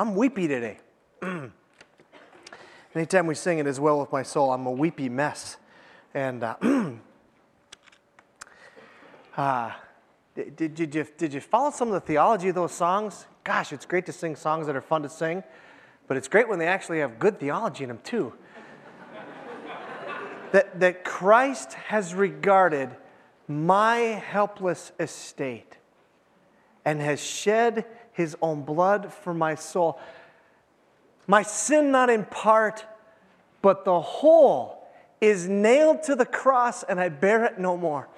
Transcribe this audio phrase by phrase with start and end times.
[0.00, 0.78] I'm weepy today.
[2.94, 5.58] Anytime we sing it as well with my soul, I'm a weepy mess.
[6.14, 6.54] And uh,
[9.36, 9.72] uh,
[10.34, 13.26] did, did, you, did you follow some of the theology of those songs?
[13.44, 15.44] Gosh, it's great to sing songs that are fun to sing,
[16.08, 18.32] but it's great when they actually have good theology in them too.
[20.52, 22.88] that, that Christ has regarded
[23.46, 25.76] my helpless estate
[26.86, 27.84] and has shed
[28.20, 29.98] his own blood for my soul.
[31.26, 32.84] My sin, not in part,
[33.62, 34.86] but the whole,
[35.20, 38.08] is nailed to the cross, and I bear it no more.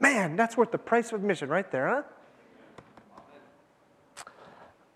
[0.00, 2.04] Man, that's worth the price of admission right there,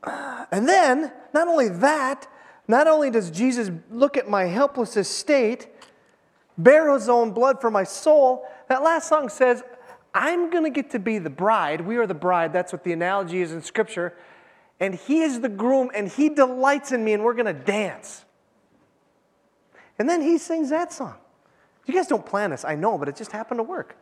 [0.04, 0.46] huh?
[0.50, 2.26] And then, not only that,
[2.66, 5.68] not only does Jesus look at my helpless estate,
[6.56, 9.62] bear his own blood for my soul, that last song says,
[10.14, 11.82] I'm going to get to be the bride.
[11.82, 12.52] We are the bride.
[12.52, 14.14] That's what the analogy is in Scripture.
[14.80, 18.24] And he is the groom, and he delights in me, and we're going to dance.
[19.98, 21.16] And then he sings that song.
[21.86, 23.96] You guys don't plan this, I know, but it just happened to work.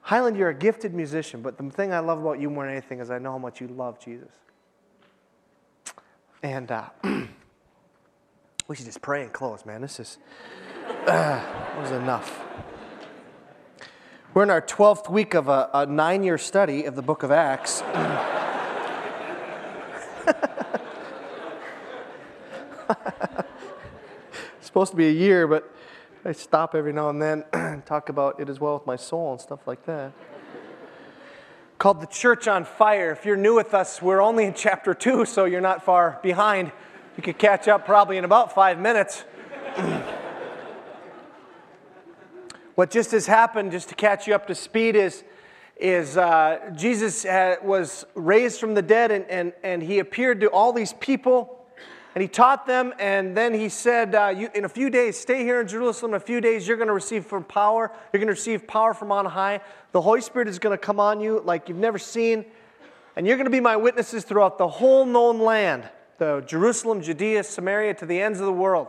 [0.00, 3.00] Highland, you're a gifted musician, but the thing I love about you more than anything
[3.00, 4.30] is I know how much you love Jesus.
[6.42, 6.88] And uh,
[8.68, 9.82] we should just pray and close, man.
[9.82, 10.18] This is
[11.06, 11.42] uh,
[11.78, 12.47] was enough.
[14.38, 17.32] We're in our 12th week of a, a nine year study of the book of
[17.32, 17.82] Acts.
[24.56, 25.68] it's supposed to be a year, but
[26.24, 29.32] I stop every now and then and talk about it as well with my soul
[29.32, 30.12] and stuff like that.
[31.78, 33.10] Called The Church on Fire.
[33.10, 36.70] If you're new with us, we're only in chapter two, so you're not far behind.
[37.16, 39.24] You could catch up probably in about five minutes.
[42.78, 45.24] what just has happened, just to catch you up to speed, is,
[45.78, 47.24] is uh, Jesus
[47.60, 51.66] was raised from the dead and, and, and he appeared to all these people
[52.14, 55.42] and he taught them, and then he said, uh, you, In a few days, stay
[55.42, 56.12] here in Jerusalem.
[56.12, 57.90] In a few days, you're going to receive from power.
[58.12, 59.60] You're going to receive power from on high.
[59.90, 62.44] The Holy Spirit is going to come on you like you've never seen.
[63.16, 65.88] And you're going to be my witnesses throughout the whole known land
[66.18, 68.86] the Jerusalem, Judea, Samaria, to the ends of the world.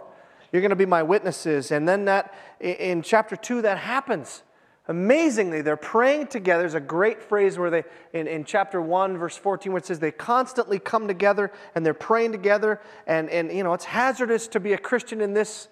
[0.51, 1.71] You're going to be my witnesses.
[1.71, 4.43] And then that, in chapter 2, that happens.
[4.87, 6.63] Amazingly, they're praying together.
[6.63, 9.99] There's a great phrase where they, in, in chapter 1, verse 14, where it says
[9.99, 12.81] they constantly come together and they're praying together.
[13.05, 15.67] And, and, you know, it's hazardous to be a Christian in this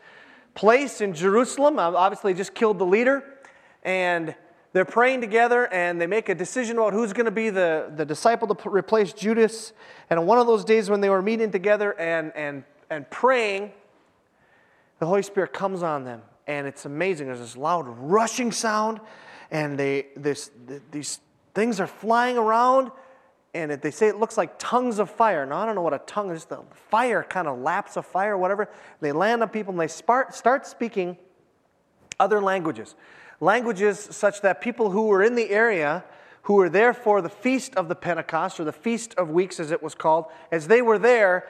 [0.54, 1.80] place in Jerusalem.
[1.80, 3.24] Obviously, just killed the leader.
[3.82, 4.36] And
[4.74, 8.06] they're praying together and they make a decision about who's going to be the, the
[8.06, 9.74] disciple to replace Judas.
[10.12, 13.72] And on one of those days when they were meeting together and, and, and praying,
[15.00, 17.28] the Holy Spirit comes on them and it's amazing.
[17.28, 19.00] There's this loud rushing sound,
[19.52, 20.50] and they, this,
[20.92, 21.20] these
[21.54, 22.92] things are flying around,
[23.54, 25.46] and they say it looks like tongues of fire.
[25.46, 26.46] Now, I don't know what a tongue is.
[26.46, 28.70] The fire kind of laps of fire, whatever.
[29.02, 31.18] They land on people, and they start, start speaking
[32.20, 32.96] other languages.
[33.40, 36.06] Languages such that people who were in the area,
[36.44, 39.72] who were there for the feast of the Pentecost, or the Feast of Weeks as
[39.72, 41.48] it was called, as they were there,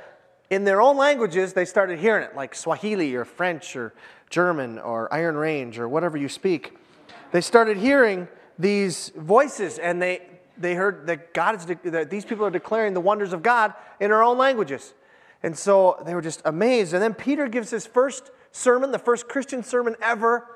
[0.50, 3.94] in their own languages, they started hearing it, like Swahili or French or
[4.30, 6.78] German or Iron Range or whatever you speak,
[7.31, 10.22] they started hearing these voices and they,
[10.57, 13.74] they heard that God is de- that these people are declaring the wonders of God
[14.00, 14.94] in their own languages.
[15.44, 16.94] And so they were just amazed.
[16.94, 20.47] And then Peter gives his first sermon, the first Christian sermon ever,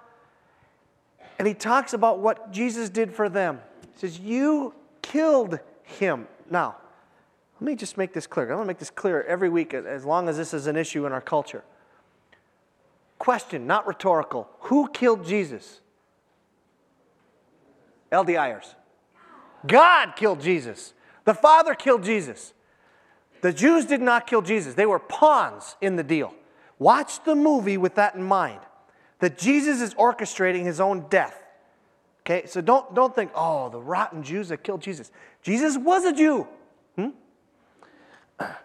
[1.38, 3.60] and he talks about what Jesus did for them.
[3.94, 6.28] He says, You killed him.
[6.50, 6.78] Now,
[7.62, 8.48] let me just make this clear.
[8.48, 11.06] I'm going to make this clear every week as long as this is an issue
[11.06, 11.64] in our culture.
[13.20, 14.50] Question, not rhetorical.
[14.62, 15.80] Who killed Jesus?
[18.12, 18.74] LDIers.
[19.68, 20.96] God killed Jesus.
[21.26, 22.54] The Father killed Jesus.
[23.42, 26.34] The Jews did not kill Jesus, they were pawns in the deal.
[26.80, 28.60] Watch the movie with that in mind
[29.20, 31.44] that Jesus is orchestrating his own death.
[32.22, 35.12] Okay, so don't, don't think, oh, the rotten Jews that killed Jesus.
[35.44, 36.48] Jesus was a Jew.
[36.96, 37.10] Hmm?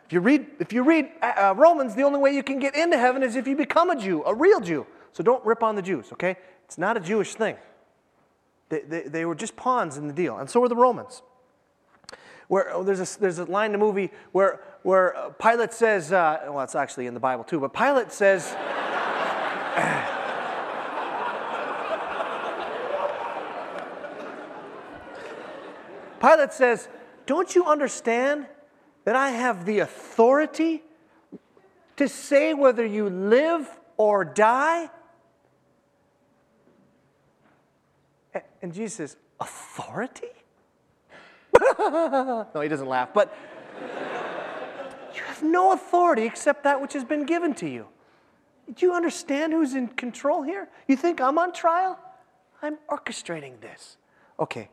[0.07, 2.77] If you read, if you read uh, uh, Romans, the only way you can get
[2.77, 4.87] into heaven is if you become a Jew, a real Jew.
[5.13, 6.37] So don't rip on the Jews, okay?
[6.65, 7.57] It's not a Jewish thing.
[8.69, 11.23] They, they, they were just pawns in the deal, and so were the Romans.
[12.49, 16.13] Where oh, there's a, there's a line in the movie where, where uh, Pilate says,
[16.13, 18.55] uh, well, it's actually in the Bible too, but Pilate says,
[26.21, 26.89] Pilate says,
[27.27, 28.47] Don't you understand
[29.07, 30.83] that I have the authority
[31.97, 33.67] to say whether you live
[33.97, 34.91] or die?
[38.61, 40.27] And Jesus says, Authority?
[41.79, 43.33] no, he doesn't laugh, but
[45.15, 47.87] you have no authority except that which has been given to you.
[48.75, 50.69] Do you understand who's in control here?
[50.89, 51.99] You think I'm on trial?
[52.61, 53.99] I'm orchestrating this.
[54.41, 54.69] Okay,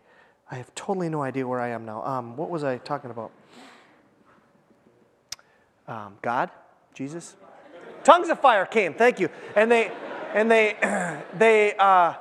[0.49, 2.03] I have totally no idea where I am now.
[2.03, 3.31] Um, what was I talking about?
[5.87, 6.49] Um, God,
[6.93, 7.35] Jesus.
[8.03, 8.93] Tongues of fire came.
[8.93, 9.29] Thank you.
[9.55, 9.91] And they,
[10.33, 12.13] and they, they, uh,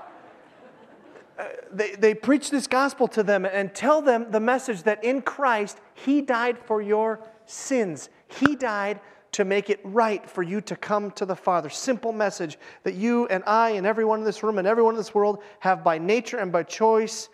[1.73, 5.79] they, they preach this gospel to them and tell them the message that in Christ,
[5.94, 8.09] He died for your sins.
[8.29, 9.00] He died
[9.32, 11.70] to make it right for you to come to the Father.
[11.70, 15.15] Simple message that you and I and everyone in this room and everyone in this
[15.15, 17.31] world have by nature and by choice.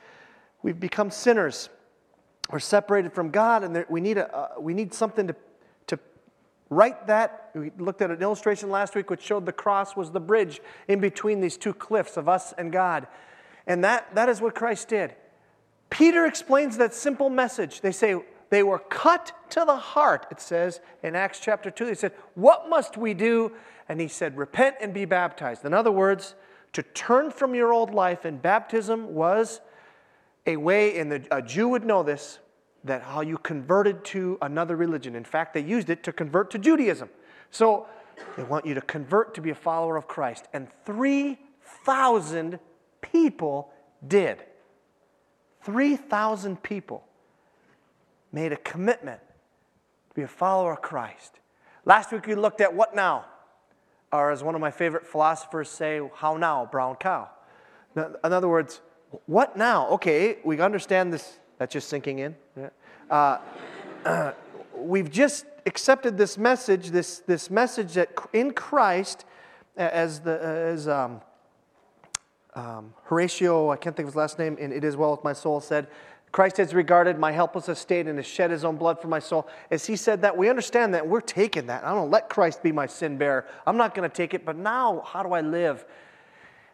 [0.63, 1.71] We've become sinners.
[2.51, 5.37] We're separated from God, and there, we, need a, uh, we need something to
[6.71, 7.51] right that.
[7.55, 11.01] We looked at an illustration last week which showed the cross was the bridge in
[11.01, 13.07] between these two cliffs of us and God.
[13.67, 15.15] And that, that is what Christ did.
[15.91, 17.81] Peter explains that simple message.
[17.81, 18.17] They say,
[18.51, 21.87] they were cut to the heart, it says in Acts chapter 2.
[21.87, 23.53] They said, What must we do?
[23.89, 25.65] And he said, Repent and be baptized.
[25.65, 26.35] In other words,
[26.73, 29.61] to turn from your old life, and baptism was
[30.47, 32.39] a way, and a Jew would know this,
[32.85, 35.15] that how you converted to another religion.
[35.15, 37.09] In fact, they used it to convert to Judaism.
[37.51, 37.87] So
[38.37, 40.47] they want you to convert to be a follower of Christ.
[40.53, 42.59] And 3,000
[43.01, 43.71] people
[44.07, 44.45] did.
[45.63, 47.05] 3,000 people
[48.33, 49.21] made a commitment
[50.11, 51.41] to be a follower of Christ.
[51.85, 53.25] Last week we looked at what now?
[54.13, 57.29] Or as one of my favorite philosophers say, how now, brown cow?
[57.97, 58.81] In other words,
[59.27, 59.89] what now?
[59.89, 61.39] Okay, we understand this.
[61.59, 62.37] That's just sinking in.
[63.11, 63.39] Uh,
[64.77, 69.25] we've just accepted this message, this, this message that in Christ,
[69.77, 71.21] as, the, as um,
[72.55, 75.33] um, Horatio, I can't think of his last name, in It Is Well With My
[75.33, 75.87] Soul said,
[76.31, 79.49] Christ has regarded my helpless estate and has shed his own blood for my soul.
[79.71, 81.85] As he said that, we understand that we're taking that.
[81.85, 83.47] I don't let Christ be my sin bearer.
[83.67, 85.87] I'm not going to take it, but now how do I live?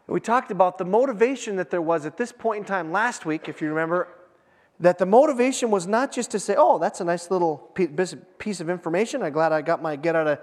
[0.07, 3.47] We talked about the motivation that there was at this point in time last week,
[3.47, 4.09] if you remember,
[4.79, 7.57] that the motivation was not just to say, oh, that's a nice little
[8.37, 9.23] piece of information.
[9.23, 10.39] I'm glad I got my get out of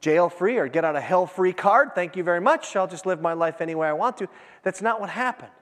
[0.00, 1.94] jail free or get out of hell free card.
[1.94, 2.76] Thank you very much.
[2.76, 4.28] I'll just live my life any way I want to.
[4.62, 5.52] That's not what happened.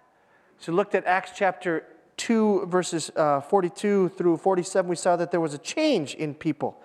[0.59, 1.85] So, looked at Acts chapter
[2.19, 6.81] 2, verses uh, 42 through 47, we saw that there was a change in people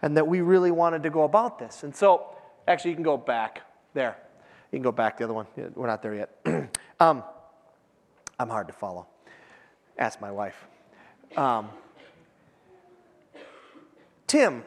[0.00, 1.84] and that we really wanted to go about this.
[1.84, 2.36] And so,
[2.66, 3.62] actually, you can go back
[3.94, 4.16] there.
[4.72, 5.46] You can go back the other one.
[5.74, 6.70] We're not there yet.
[7.00, 7.22] um,
[8.40, 9.06] I'm hard to follow.
[9.98, 10.66] Ask my wife.
[11.36, 11.70] Um,
[14.26, 14.62] Tim, I'm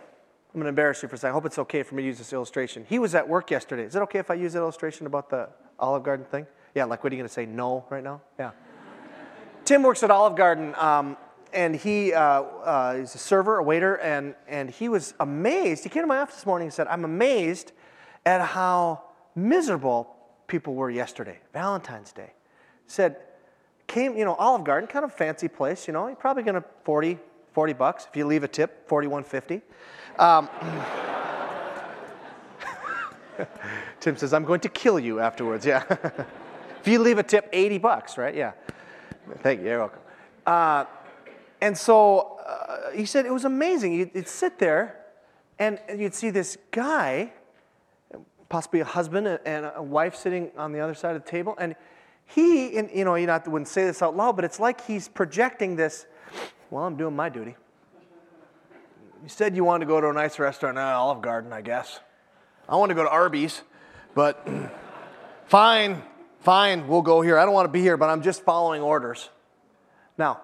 [0.54, 1.32] going to embarrass you for a second.
[1.32, 2.86] I hope it's okay for me to use this illustration.
[2.88, 3.84] He was at work yesterday.
[3.84, 6.48] Is it okay if I use that illustration about the Olive Garden thing?
[6.74, 7.46] Yeah, like what are you going to say?
[7.46, 8.22] No right now?
[8.40, 8.52] Yeah.
[9.64, 11.18] Tim works at Olive Garden, um,
[11.52, 15.84] and he uh, uh, he's a server, a waiter, and, and he was amazed.
[15.84, 17.72] He came to my office this morning and said, I'm amazed
[18.26, 19.04] at how
[19.36, 20.16] miserable
[20.48, 22.34] people were yesterday, Valentine's Day.
[22.88, 23.18] Said,
[23.88, 27.18] came, you know, Olive Garden, kind of fancy place, you know, you're probably to 40,
[27.54, 28.08] 40 bucks.
[28.10, 29.62] If you leave a tip, 41.50.
[30.20, 30.50] Um,
[34.00, 35.84] Tim says, I'm going to kill you afterwards, yeah.
[36.80, 38.36] if you leave a tip, 80 bucks, right?
[38.36, 38.54] Yeah.
[39.42, 39.68] Thank you.
[39.68, 40.00] You're welcome.
[40.46, 40.86] Uh,
[41.62, 43.94] and so uh, he said it was amazing.
[43.94, 45.00] You'd, you'd, sit there,
[45.58, 47.34] and you'd see this guy,
[48.50, 51.76] possibly a husband and a wife sitting on the other side of the table, and
[52.26, 55.76] he, you know, you not wouldn't say this out loud, but it's like he's projecting
[55.76, 56.06] this.
[56.70, 57.56] Well, I'm doing my duty.
[59.24, 62.00] You said you wanted to go to a nice restaurant, uh, Olive Garden, I guess.
[62.68, 63.62] I want to go to Arby's,
[64.14, 64.48] but
[65.46, 66.02] fine.
[66.42, 67.40] Fine, we'll go here.
[67.40, 69.30] I don't want to be here, but I'm just following orders.
[70.16, 70.42] Now,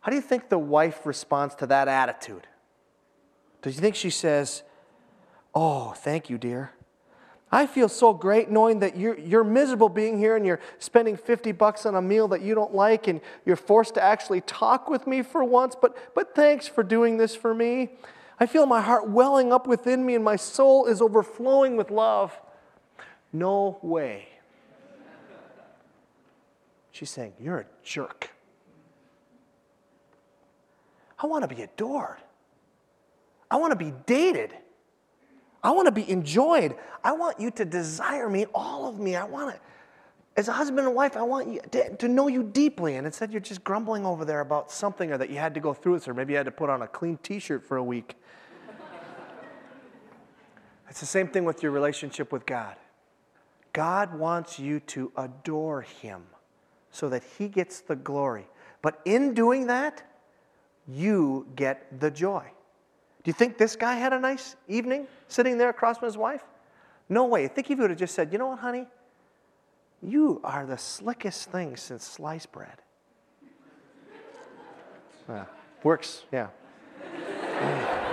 [0.00, 2.46] how do you think the wife responds to that attitude?
[3.62, 4.62] Do you think she says,
[5.54, 6.72] Oh, thank you, dear?
[7.50, 11.52] I feel so great knowing that you're, you're miserable being here and you're spending 50
[11.52, 15.06] bucks on a meal that you don't like and you're forced to actually talk with
[15.06, 17.90] me for once, but, but thanks for doing this for me.
[18.38, 22.38] I feel my heart welling up within me and my soul is overflowing with love.
[23.32, 24.28] No way.
[26.92, 28.30] She's saying, You're a jerk.
[31.18, 32.18] I want to be adored.
[33.50, 34.52] I want to be dated.
[35.68, 36.76] I want to be enjoyed.
[37.04, 39.16] I want you to desire me, all of me.
[39.16, 39.60] I want to,
[40.34, 42.96] as a husband and wife, I want you to, to know you deeply.
[42.96, 45.74] And instead, you're just grumbling over there about something or that you had to go
[45.74, 47.84] through this, or maybe you had to put on a clean t shirt for a
[47.84, 48.16] week.
[50.88, 52.76] it's the same thing with your relationship with God.
[53.74, 56.22] God wants you to adore Him
[56.90, 58.46] so that he gets the glory.
[58.80, 60.02] But in doing that,
[60.86, 62.52] you get the joy.
[63.24, 66.42] Do you think this guy had a nice evening sitting there across from his wife?
[67.08, 67.44] No way.
[67.44, 68.86] I think he would have just said, You know what, honey?
[70.02, 72.82] You are the slickest thing since sliced bread.
[75.28, 75.44] Yeah,
[75.82, 76.46] works, yeah.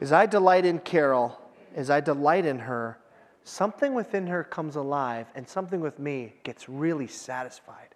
[0.00, 1.40] as I delight in Carol,
[1.76, 2.98] as I delight in her,
[3.44, 7.94] something within her comes alive and something with me gets really satisfied.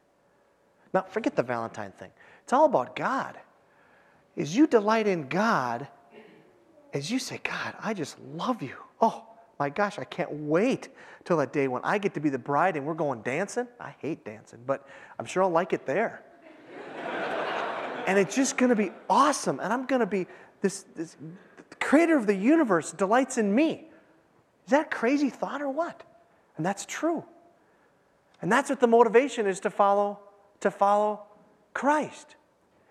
[0.94, 2.11] Now, forget the Valentine thing.
[2.47, 3.37] It's all about God.
[4.37, 5.88] As you delight in God,
[6.95, 8.76] as you say, God, I just love you.
[9.00, 9.25] Oh,
[9.59, 10.91] my gosh, I can't wait
[11.25, 13.67] till that day when I get to be the bride and we're going dancing.
[13.81, 14.87] I hate dancing, but
[15.19, 16.23] I'm sure I'll like it there.
[18.07, 19.59] and it's just going to be awesome.
[19.59, 20.29] And I'm going to be
[20.61, 21.17] this, this
[21.81, 23.88] creator of the universe delights in me.
[24.67, 26.00] Is that crazy thought or what?
[26.57, 27.25] And that's true.
[28.41, 30.21] And that's what the motivation is to follow
[30.61, 31.25] to follow
[31.76, 32.37] Christ.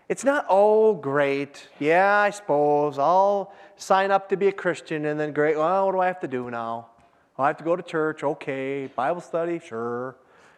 [0.09, 1.69] It's not, oh, great.
[1.79, 2.99] Yeah, I suppose.
[2.99, 5.57] I'll sign up to be a Christian and then great.
[5.57, 6.89] Well, what do I have to do now?
[7.35, 8.23] I have to go to church.
[8.23, 8.85] Okay.
[8.85, 9.57] Bible study?
[9.57, 10.17] Sure.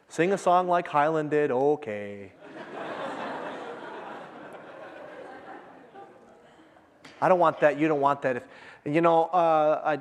[0.09, 1.51] Sing a song like Highland did?
[1.51, 2.33] Okay.
[7.21, 7.79] I don't want that.
[7.79, 8.35] You don't want that.
[8.35, 8.43] If,
[8.83, 9.99] you know, uh,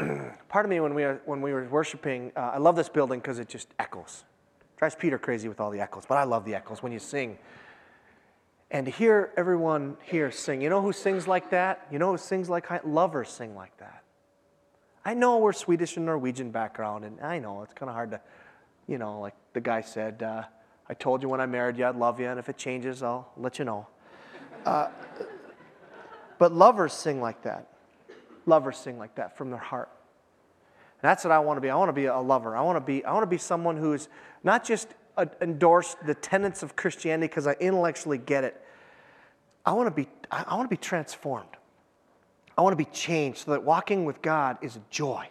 [0.00, 0.04] I,
[0.48, 3.20] part of me when we were, when we were worshiping, uh, I love this building
[3.20, 4.24] because it just echoes.
[4.78, 7.36] Drives Peter crazy with all the echoes, but I love the echoes when you sing.
[8.70, 11.86] And to hear everyone here sing, you know who sings like that?
[11.90, 14.04] You know who sings like lovers sing like that?
[15.04, 18.20] I know we're Swedish and Norwegian background, and I know it's kind of hard to,
[18.86, 20.42] you know, like the guy said, uh,
[20.88, 23.32] I told you when I married you I'd love you, and if it changes, I'll
[23.36, 23.86] let you know.
[24.64, 24.88] Uh,
[26.38, 27.66] but lovers sing like that.
[28.46, 29.90] Lovers sing like that from their heart.
[31.00, 31.70] That's what I want to be.
[31.70, 32.56] I want to be a lover.
[32.56, 34.08] I want to be, I want to be someone who's
[34.42, 34.88] not just
[35.40, 38.60] endorse the tenets of Christianity because I intellectually get it.
[39.64, 41.48] I want to be, I want to be transformed.
[42.56, 45.28] I want to be changed so that walking with God is a joy.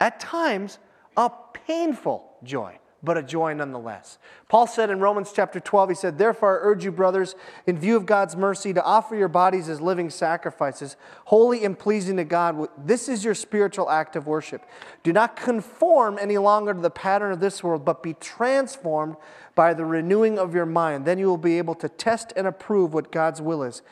[0.00, 0.78] At times,
[1.16, 4.18] a painful joy but a joy nonetheless.
[4.48, 7.34] Paul said in Romans chapter 12, he said, Therefore I urge you, brothers,
[7.66, 12.16] in view of God's mercy, to offer your bodies as living sacrifices, holy and pleasing
[12.18, 12.68] to God.
[12.76, 14.66] This is your spiritual act of worship.
[15.02, 19.16] Do not conform any longer to the pattern of this world, but be transformed
[19.54, 21.06] by the renewing of your mind.
[21.06, 23.82] Then you will be able to test and approve what God's will is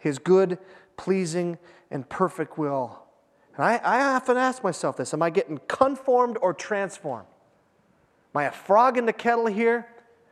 [0.00, 0.58] his good,
[0.98, 1.56] pleasing,
[1.90, 3.04] and perfect will.
[3.56, 7.26] And I, I often ask myself this Am I getting conformed or transformed?
[8.34, 9.86] Am I a frog in the kettle here?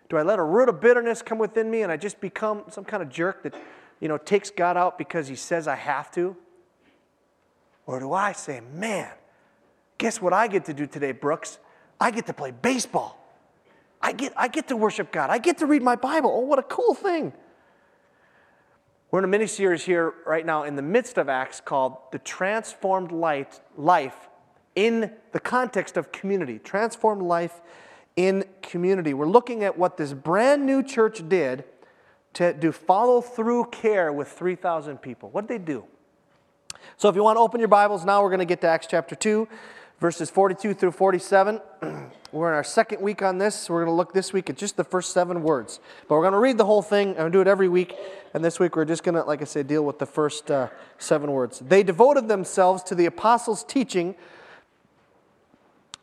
[0.08, 2.84] Do I let a root of bitterness come within me and I just become some
[2.84, 3.54] kind of jerk that,
[4.00, 6.36] you know, takes God out because he says I have to?
[7.86, 9.10] Or do I say, man,
[9.98, 11.58] guess what I get to do today, Brooks?
[12.00, 13.18] I get to play baseball.
[14.00, 15.30] I get, I get to worship God.
[15.30, 16.30] I get to read my Bible.
[16.30, 17.32] Oh, what a cool thing.
[19.10, 22.18] We're in a mini series here right now in the midst of Acts called The
[22.18, 24.28] Transformed Light, Life
[24.74, 26.58] in the context of community.
[26.58, 27.60] Transformed Life
[28.16, 29.14] in community.
[29.14, 31.64] We're looking at what this brand new church did
[32.34, 35.30] to do follow through care with 3,000 people.
[35.30, 35.84] What did they do?
[36.96, 38.86] So, if you want to open your Bibles now, we're going to get to Acts
[38.88, 39.46] chapter 2,
[40.00, 41.60] verses 42 through 47.
[42.32, 43.70] we're in our second week on this.
[43.70, 45.80] We're going to look this week at just the first seven words.
[46.08, 47.94] But we're going to read the whole thing and do it every week.
[48.34, 50.68] And this week, we're just going to, like I said, deal with the first uh,
[50.98, 51.60] seven words.
[51.60, 54.16] They devoted themselves to the apostles' teaching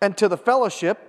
[0.02, 1.09] and to the fellowship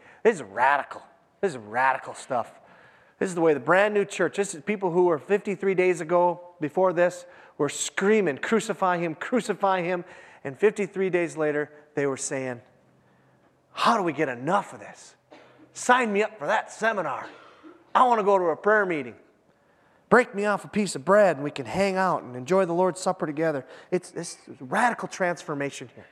[0.23, 1.01] This is radical.
[1.41, 2.51] This is radical stuff.
[3.19, 6.01] This is the way the brand new church, this is people who were 53 days
[6.01, 7.25] ago before this,
[7.57, 10.05] were screaming, crucify him, crucify him.
[10.43, 12.61] And 53 days later, they were saying,
[13.73, 15.15] How do we get enough of this?
[15.73, 17.27] Sign me up for that seminar.
[17.93, 19.15] I want to go to a prayer meeting.
[20.09, 22.73] Break me off a piece of bread and we can hang out and enjoy the
[22.73, 23.65] Lord's Supper together.
[23.91, 26.07] It's this radical transformation here.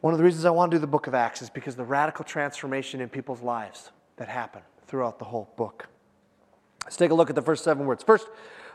[0.00, 1.84] One of the reasons I want to do the book of Acts is because the
[1.84, 5.88] radical transformation in people's lives that happen throughout the whole book.
[6.84, 8.02] Let's take a look at the first seven words.
[8.02, 8.28] First,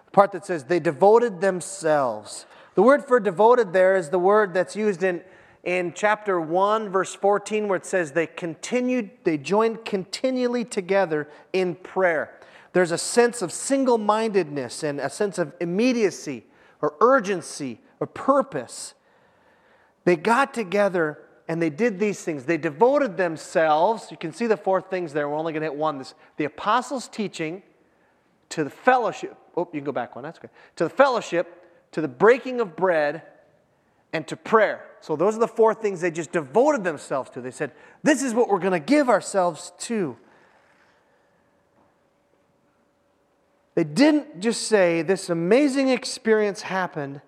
[0.06, 2.46] the part that says they devoted themselves.
[2.76, 5.22] The word for devoted there is the word that's used in,
[5.64, 11.76] in chapter 1, verse 14, where it says they continued, they joined continually together in
[11.76, 12.40] prayer.
[12.74, 16.46] There's a sense of single mindedness and a sense of immediacy
[16.82, 18.94] or urgency or purpose.
[20.06, 22.46] They got together and they did these things.
[22.46, 24.08] They devoted themselves.
[24.10, 25.28] You can see the four things there.
[25.30, 25.98] We're only going to hit one.
[25.98, 27.62] This, the apostles' teaching,
[28.50, 29.36] to the fellowship.
[29.58, 30.24] Oh, you can go back one.
[30.24, 30.50] That's good.
[30.78, 33.24] To the fellowship, to the breaking of bread,
[34.16, 34.82] and to prayer.
[35.02, 37.42] So those are the four things they just devoted themselves to.
[37.42, 37.72] They said,
[38.02, 40.16] This is what we're going to give ourselves to.
[43.76, 47.20] They didn't just say, This amazing experience happened,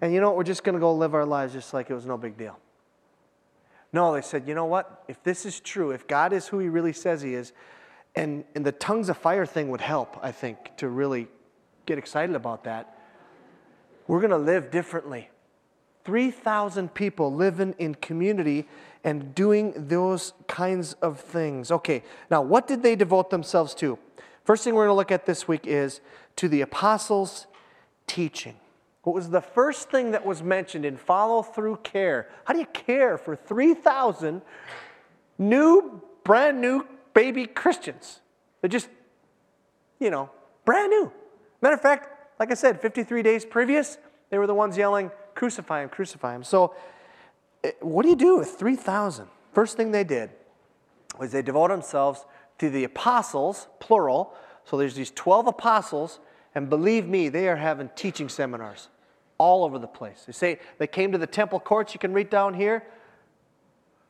[0.00, 1.94] and you know what, we're just going to go live our lives just like it
[1.94, 2.58] was no big deal.
[3.92, 5.04] No, they said, You know what?
[5.08, 7.52] If this is true, if God is who He really says He is,
[8.14, 11.28] and, and the tongues of fire thing would help, I think, to really
[11.84, 12.98] get excited about that.
[14.06, 15.28] We're going to live differently.
[16.04, 18.68] 3,000 people living in community
[19.02, 21.70] and doing those kinds of things.
[21.70, 23.98] Okay, now what did they devote themselves to?
[24.44, 26.00] First thing we're going to look at this week is
[26.36, 27.46] to the apostles'
[28.06, 28.54] teaching.
[29.06, 32.28] What was the first thing that was mentioned in follow through care?
[32.44, 34.42] How do you care for 3,000
[35.38, 36.84] new, brand new
[37.14, 38.18] baby Christians?
[38.60, 38.88] They're just,
[40.00, 40.28] you know,
[40.64, 41.12] brand new.
[41.62, 43.96] Matter of fact, like I said, 53 days previous,
[44.30, 46.42] they were the ones yelling, Crucify him, crucify him.
[46.42, 46.74] So,
[47.62, 49.28] eh, what do you do with 3,000?
[49.52, 50.30] First thing they did
[51.16, 52.24] was they devoted themselves
[52.58, 54.34] to the apostles, plural.
[54.64, 56.18] So there's these 12 apostles,
[56.56, 58.88] and believe me, they are having teaching seminars
[59.38, 60.24] all over the place.
[60.26, 62.84] They say they came to the temple courts, you can read down here.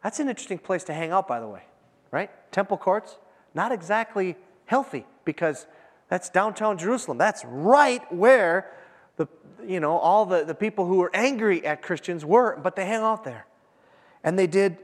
[0.02, 1.62] That's an interesting place to hang out, by the way,
[2.10, 2.30] right?
[2.52, 3.18] Temple courts,
[3.54, 5.66] not exactly healthy because
[6.08, 7.18] that's downtown Jerusalem.
[7.18, 8.72] That's right where
[9.16, 9.26] the,
[9.66, 13.02] you know, all the, the people who were angry at Christians were, but they hang
[13.02, 13.46] out there.
[14.22, 14.78] And they did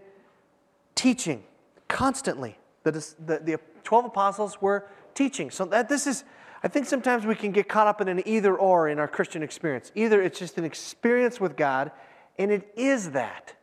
[0.94, 1.44] teaching
[1.88, 2.58] constantly.
[2.82, 5.50] The, the, the 12 apostles were teaching.
[5.50, 6.24] So that this is,
[6.62, 9.42] I think sometimes we can get caught up in an either or in our Christian
[9.42, 9.90] experience.
[9.94, 11.90] Either it's just an experience with God,
[12.38, 13.54] and it is that.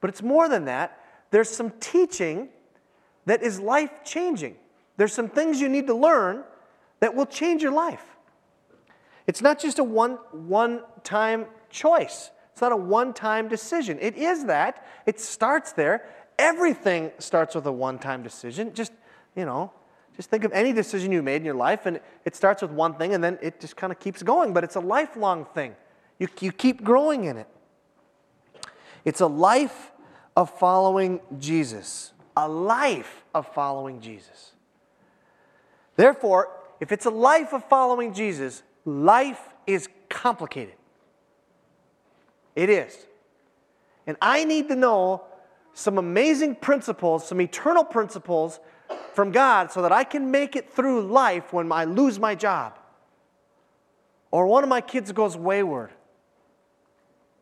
[0.00, 1.00] But it's more than that.
[1.30, 2.50] There's some teaching
[3.24, 4.56] that is life changing.
[4.96, 6.44] There's some things you need to learn
[7.00, 8.04] that will change your life.
[9.26, 12.30] It's not just a one, one time choice.
[12.52, 13.98] It's not a one time decision.
[14.00, 14.86] It is that.
[15.04, 16.06] It starts there.
[16.38, 18.72] Everything starts with a one time decision.
[18.72, 18.92] Just,
[19.34, 19.72] you know,
[20.16, 22.94] just think of any decision you made in your life, and it starts with one
[22.94, 24.52] thing, and then it just kind of keeps going.
[24.52, 25.76] But it's a lifelong thing.
[26.18, 27.46] You, you keep growing in it.
[29.04, 29.92] It's a life
[30.36, 32.12] of following Jesus.
[32.36, 34.52] A life of following Jesus.
[35.96, 36.50] Therefore,
[36.80, 40.74] if it's a life of following Jesus, life is complicated.
[42.54, 42.96] It is.
[44.06, 45.24] And I need to know
[45.74, 48.60] some amazing principles, some eternal principles
[49.16, 52.78] from God so that I can make it through life when I lose my job,
[54.30, 55.90] or one of my kids goes wayward,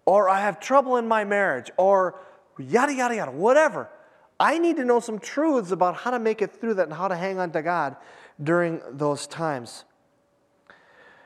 [0.07, 2.21] or I have trouble in my marriage, or
[2.59, 3.91] yada, yada, yada, whatever.
[4.39, 7.09] I need to know some truths about how to make it through that and how
[7.09, 7.97] to hang on to God
[8.43, 9.85] during those times.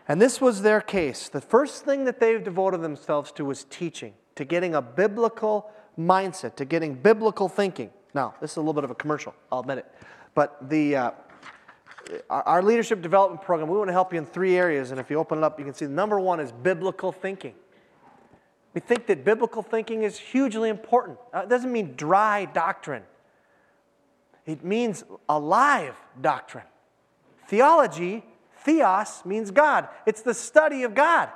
[0.09, 1.29] And this was their case.
[1.29, 6.57] The first thing that they've devoted themselves to was teaching, to getting a biblical mindset,
[6.57, 7.91] to getting biblical thinking.
[8.15, 9.87] Now, this is a little bit of a commercial, I'll admit it.
[10.35, 11.11] But the, uh,
[12.31, 14.91] our leadership development program, we want to help you in three areas.
[14.91, 17.55] And if you open it up, you can see the number one is biblical thinking.
[18.75, 21.19] We think that biblical thinking is hugely important.
[21.35, 23.03] Uh, it doesn't mean dry doctrine,
[24.47, 26.65] it means alive doctrine.
[27.49, 28.25] Theology,
[28.59, 29.89] theos, means God.
[30.07, 31.31] It's the study of God.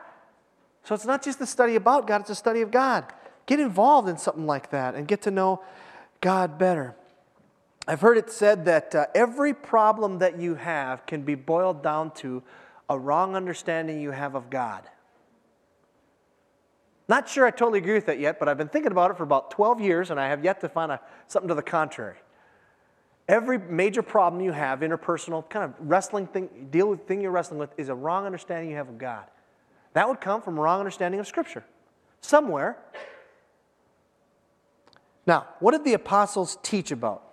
[0.85, 3.07] So it's not just the study about God, it's a study of God.
[3.46, 5.62] Get involved in something like that and get to know
[6.20, 6.94] God better.
[7.87, 12.12] I've heard it said that uh, every problem that you have can be boiled down
[12.16, 12.42] to
[12.88, 14.88] a wrong understanding you have of God.
[17.09, 19.25] Not sure I totally agree with that yet, but I've been thinking about it for
[19.25, 22.16] about 12 years and I have yet to find a, something to the contrary.
[23.29, 27.59] Every major problem you have, interpersonal, kind of wrestling thing, deal with thing you're wrestling
[27.59, 29.25] with, is a wrong understanding you have of God.
[29.95, 31.64] That would come from a wrong understanding of Scripture.
[32.21, 32.79] Somewhere.
[35.27, 37.32] Now, what did the apostles teach about?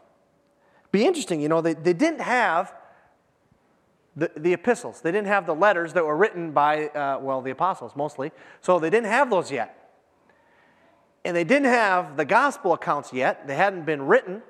[0.92, 2.74] Be interesting, you know, they, they didn't have
[4.16, 5.02] the, the epistles.
[5.02, 8.32] They didn't have the letters that were written by, uh, well, the apostles mostly.
[8.62, 9.76] So they didn't have those yet.
[11.24, 13.48] And they didn't have the gospel accounts yet.
[13.48, 14.42] They hadn't been written.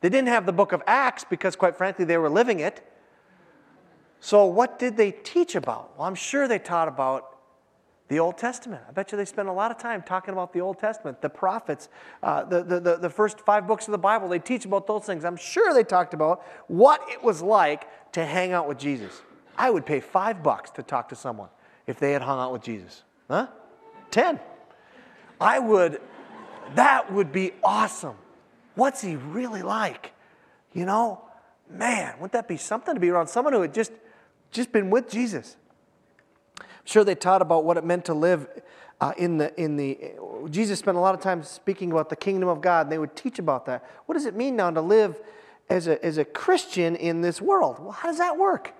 [0.00, 2.86] They didn't have the book of Acts because, quite frankly, they were living it.
[4.20, 5.96] So, what did they teach about?
[5.96, 7.33] Well, I'm sure they taught about
[8.08, 8.82] The Old Testament.
[8.86, 11.30] I bet you they spend a lot of time talking about the Old Testament, the
[11.30, 11.88] prophets,
[12.22, 14.28] uh, the, the, the, the first five books of the Bible.
[14.28, 15.24] They teach about those things.
[15.24, 19.22] I'm sure they talked about what it was like to hang out with Jesus.
[19.56, 21.48] I would pay five bucks to talk to someone
[21.86, 23.04] if they had hung out with Jesus.
[23.28, 23.46] Huh?
[24.10, 24.38] Ten.
[25.40, 26.00] I would,
[26.74, 28.16] that would be awesome.
[28.74, 30.12] What's he really like?
[30.72, 31.22] You know,
[31.70, 33.92] man, wouldn't that be something to be around someone who had just,
[34.50, 35.56] just been with Jesus?
[36.84, 38.46] Sure they taught about what it meant to live
[39.00, 40.12] uh, in the in the.
[40.50, 43.16] Jesus spent a lot of time speaking about the kingdom of God, and they would
[43.16, 43.84] teach about that.
[44.06, 45.20] What does it mean now to live
[45.70, 47.78] as a as a Christian in this world?
[47.80, 48.74] Well, how does that work?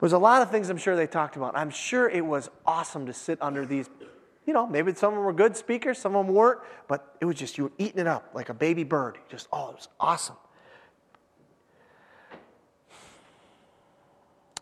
[0.00, 1.56] There's a lot of things I'm sure they talked about.
[1.56, 3.88] I'm sure it was awesome to sit under these
[4.46, 7.24] you know, maybe some of them were good speakers, some of them weren't, but it
[7.24, 9.18] was just you were eating it up like a baby bird.
[9.28, 10.36] Just, oh, it was awesome.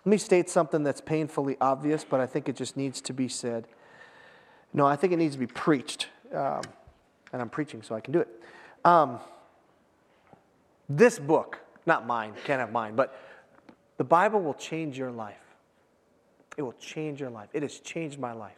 [0.04, 3.28] Let me state something that's painfully obvious, but I think it just needs to be
[3.28, 3.68] said.
[4.72, 6.08] No, I think it needs to be preached.
[6.34, 6.62] Um,
[7.32, 8.28] and I'm preaching, so I can do it.
[8.84, 9.20] Um,
[10.88, 13.16] this book, not mine, can't have mine, but
[13.96, 15.36] the Bible will change your life.
[16.56, 17.48] It will change your life.
[17.52, 18.56] It has changed my life.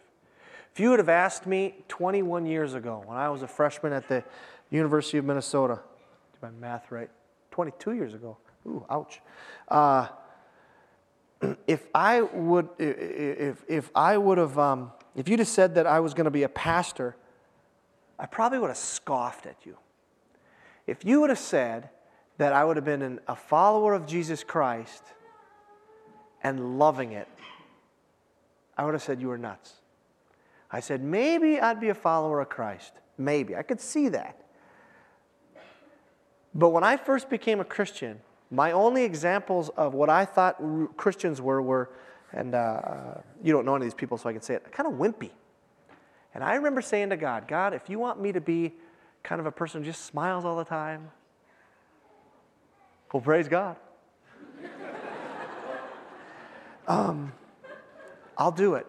[0.72, 4.08] If you would have asked me 21 years ago, when I was a freshman at
[4.08, 4.24] the
[4.70, 5.78] University of Minnesota,
[6.32, 7.10] do my math right?
[7.52, 8.36] 22 years ago.
[8.66, 9.20] Ooh, ouch.
[9.68, 10.08] Uh,
[11.66, 16.00] if I would, if, if I would have, um, if you'd have said that I
[16.00, 17.16] was going to be a pastor,
[18.18, 19.76] I probably would have scoffed at you.
[20.86, 21.90] If you would have said
[22.38, 25.02] that I would have been an, a follower of Jesus Christ
[26.42, 27.28] and loving it,
[28.76, 29.72] I would have said you were nuts.
[30.70, 32.92] I said, maybe I'd be a follower of Christ.
[33.16, 33.54] Maybe.
[33.54, 34.40] I could see that.
[36.54, 38.20] But when I first became a Christian,
[38.50, 40.60] my only examples of what I thought
[40.96, 41.90] Christians were were,
[42.32, 44.86] and uh, you don't know any of these people, so I can say it, kind
[44.86, 45.30] of wimpy.
[46.34, 48.72] And I remember saying to God, God, if you want me to be
[49.22, 51.10] kind of a person who just smiles all the time,
[53.12, 53.76] well, praise God.
[56.88, 57.32] um,
[58.36, 58.86] I'll do it.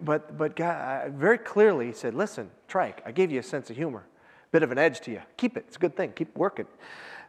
[0.00, 3.76] But, but God very clearly he said, listen, trike, I gave you a sense of
[3.76, 5.22] humor, a bit of an edge to you.
[5.38, 5.64] Keep it.
[5.68, 6.12] It's a good thing.
[6.12, 6.66] Keep working.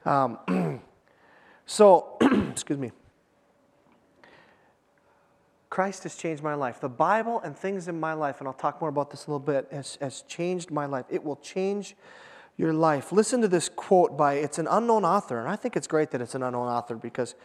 [0.06, 0.82] Um,
[1.66, 2.18] so,
[2.52, 2.92] excuse me.
[5.70, 6.82] Christ has changed my life.
[6.82, 9.40] The Bible and things in my life, and I'll talk more about this a little
[9.40, 11.06] bit, has, has changed my life.
[11.10, 11.96] It will change
[12.58, 13.12] your life.
[13.12, 16.22] Listen to this quote by, it's an unknown author, and I think it's great that
[16.22, 17.36] it's an unknown author because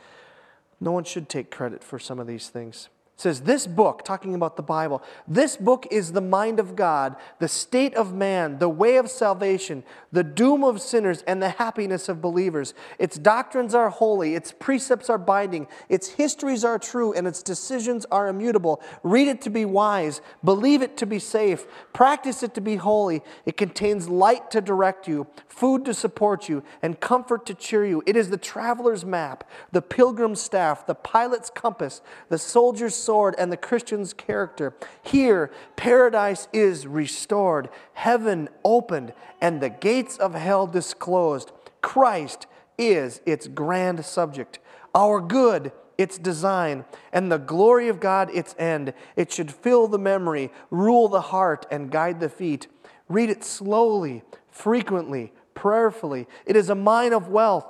[0.81, 4.57] no one should take credit for some of these things says this book, talking about
[4.57, 8.97] the Bible, this book is the mind of God, the state of man, the way
[8.97, 12.75] of salvation, the doom of sinners, and the happiness of believers.
[12.99, 18.05] Its doctrines are holy, its precepts are binding, its histories are true, and its decisions
[18.11, 18.83] are immutable.
[19.05, 23.23] Read it to be wise, believe it to be safe, practice it to be holy.
[23.47, 28.03] It contains light to direct you, food to support you, and comfort to cheer you.
[28.07, 33.53] It is the traveler's map, the pilgrim's staff, the pilot's compass, the soldier's sword and
[33.53, 34.75] the Christian's character.
[35.03, 41.53] Here, paradise is restored, heaven opened, and the gates of hell disclosed.
[41.83, 42.47] Christ
[42.79, 44.59] is its grand subject.
[44.95, 48.95] Our good, its design, and the glory of God, its end.
[49.17, 52.69] It should fill the memory, rule the heart, and guide the feet.
[53.09, 56.27] Read it slowly, frequently, prayerfully.
[56.47, 57.67] It is a mine of wealth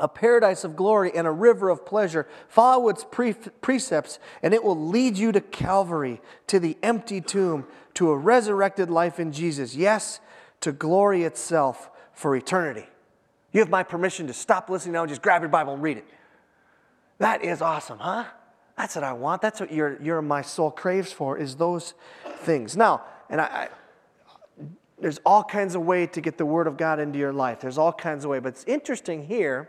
[0.00, 2.26] a paradise of glory and a river of pleasure.
[2.48, 7.66] Follow its pre- precepts, and it will lead you to Calvary, to the empty tomb,
[7.94, 9.74] to a resurrected life in Jesus.
[9.74, 10.20] Yes,
[10.60, 12.86] to glory itself for eternity.
[13.52, 15.98] You have my permission to stop listening now and just grab your Bible and read
[15.98, 16.06] it.
[17.18, 18.24] That is awesome, huh?
[18.76, 19.42] That's what I want.
[19.42, 21.94] That's what your, your my soul craves for, is those
[22.38, 22.76] things.
[22.76, 23.68] Now, and I, I
[25.00, 27.60] there's all kinds of way to get the Word of God into your life.
[27.60, 28.38] There's all kinds of way.
[28.38, 29.68] But it's interesting here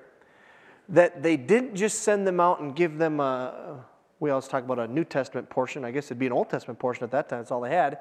[0.92, 3.84] that they didn't just send them out and give them a,
[4.20, 5.84] we always talk about a New Testament portion.
[5.84, 7.40] I guess it'd be an Old Testament portion at that time.
[7.40, 8.00] That's all they had.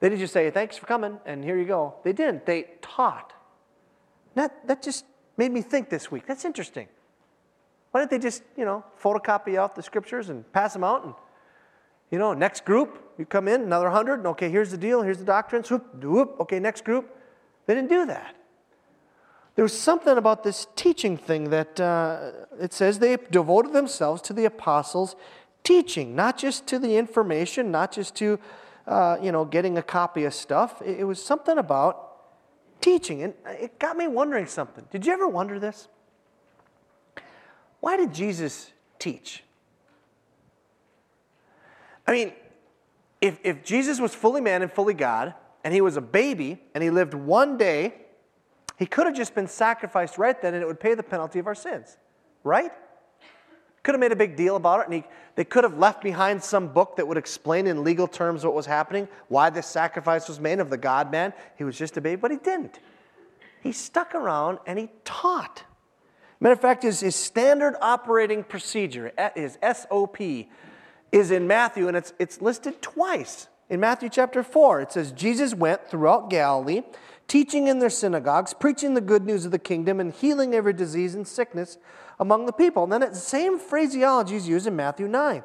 [0.00, 1.94] They didn't just say, thanks for coming, and here you go.
[2.04, 2.44] They didn't.
[2.44, 3.32] They taught.
[4.34, 5.06] That, that just
[5.38, 6.26] made me think this week.
[6.26, 6.88] That's interesting.
[7.90, 11.04] Why didn't they just, you know, photocopy out the scriptures and pass them out?
[11.04, 11.14] And,
[12.10, 15.18] you know, next group, you come in, another hundred, and okay, here's the deal, here's
[15.18, 17.16] the doctrines, whoop, whoop, okay, next group.
[17.64, 18.35] They didn't do that
[19.56, 24.34] there was something about this teaching thing that uh, it says they devoted themselves to
[24.34, 25.16] the apostles'
[25.64, 28.38] teaching, not just to the information, not just to,
[28.86, 30.82] uh, you know, getting a copy of stuff.
[30.82, 32.18] It, it was something about
[32.82, 33.22] teaching.
[33.22, 34.84] And it got me wondering something.
[34.90, 35.88] Did you ever wonder this?
[37.80, 39.42] Why did Jesus teach?
[42.06, 42.32] I mean,
[43.22, 46.84] if, if Jesus was fully man and fully God, and he was a baby, and
[46.84, 47.94] he lived one day,
[48.76, 51.46] he could have just been sacrificed right then, and it would pay the penalty of
[51.46, 51.96] our sins,
[52.44, 52.70] right?
[53.82, 55.04] Could have made a big deal about it, and he,
[55.36, 58.66] they could have left behind some book that would explain in legal terms what was
[58.66, 61.32] happening, why this sacrifice was made of the God man.
[61.56, 62.80] He was just a baby, but he didn't.
[63.62, 65.64] He stuck around and he taught.
[66.40, 70.20] Matter of fact, his, his standard operating procedure, eh, his SOP,
[71.12, 73.48] is in Matthew, and it's, it's listed twice.
[73.70, 76.82] In Matthew chapter 4, it says, Jesus went throughout Galilee,
[77.28, 81.14] teaching in their synagogues, preaching the good news of the kingdom, and healing every disease
[81.14, 81.78] and sickness
[82.20, 82.84] among the people.
[82.84, 85.36] And then the same phraseology is used in Matthew 9.
[85.36, 85.44] It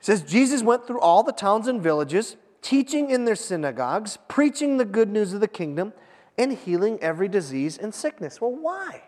[0.00, 4.84] says, Jesus went through all the towns and villages, teaching in their synagogues, preaching the
[4.84, 5.92] good news of the kingdom,
[6.36, 8.40] and healing every disease and sickness.
[8.40, 9.02] Well, why?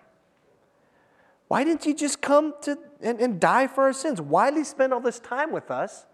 [1.49, 4.21] Why didn't he just come to and, and die for our sins?
[4.21, 6.07] Why did he spend all this time with us?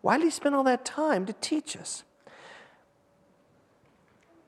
[0.00, 2.04] Why did he spend all that time to teach us?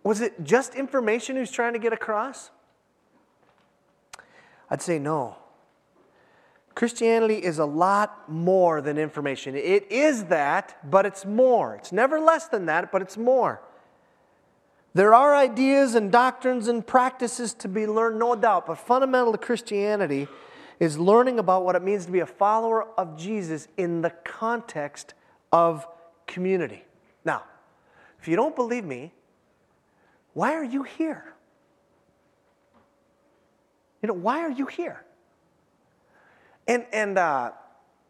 [0.03, 2.51] Was it just information he was trying to get across?
[4.71, 5.37] I'd say no.
[6.75, 9.55] Christianity is a lot more than information.
[9.55, 11.77] It is that, but it's more.
[11.77, 13.61] It's never less than that, but it's more.
[14.95, 19.39] There are ideas and doctrines and practices to be learned, no doubt, but fundamental to
[19.39, 20.29] Christianity
[20.81, 25.15] is learning about what it means to be a follower of Jesus in the context
[25.53, 25.87] of
[26.27, 26.85] community.
[27.25, 27.45] Now,
[28.21, 29.13] if you don't believe me,
[30.35, 31.33] why are you here?
[34.03, 35.05] You know, why are you here?
[36.67, 37.53] And, and uh,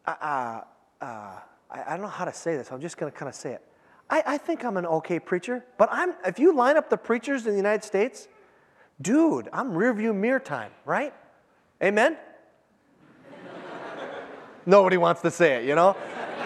[0.05, 0.61] uh, uh,
[1.01, 1.39] I,
[1.71, 3.61] I don't know how to say this, I'm just going to kind of say it.
[4.09, 7.45] I, I think I'm an okay preacher, but I'm, if you line up the preachers
[7.45, 8.27] in the United States,
[9.01, 11.13] dude, I'm rear view mirror time, right?
[11.81, 12.17] Amen?
[14.65, 15.95] Nobody wants to say it, you know?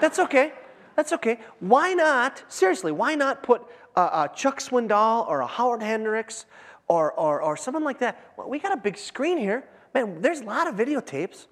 [0.00, 0.52] That's okay.
[0.94, 1.40] That's okay.
[1.60, 3.62] Why not, seriously, why not put
[3.96, 6.46] a, Chuck Swindoll or a Howard Hendricks
[6.88, 8.32] or, or, or someone like that?
[8.36, 9.64] Well, we got a big screen here.
[9.94, 11.46] Man, there's a lot of videotapes.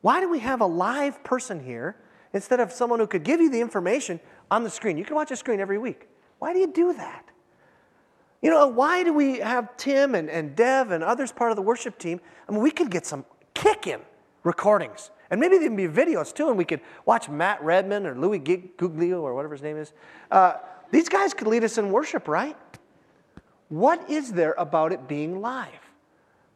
[0.00, 1.96] Why do we have a live person here
[2.32, 4.96] instead of someone who could give you the information on the screen.
[4.96, 6.08] You can watch a screen every week.
[6.38, 7.24] Why do you do that?
[8.40, 11.62] You know, why do we have Tim and, and Dev and others part of the
[11.62, 12.20] worship team?
[12.48, 14.00] I mean, we could get some kicking
[14.44, 15.10] recordings.
[15.30, 19.22] And maybe there'd be videos too, and we could watch Matt Redman or Louie Giglio
[19.22, 19.92] or whatever his name is.
[20.30, 20.54] Uh,
[20.90, 22.56] these guys could lead us in worship, right?
[23.68, 25.70] What is there about it being live?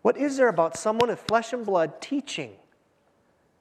[0.02, 2.52] What is there about someone in flesh and blood teaching?